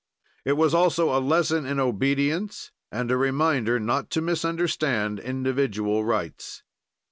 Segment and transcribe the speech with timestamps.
[0.45, 6.63] It was also a lesson in obedience and a reminder not to misunderstand individual rights.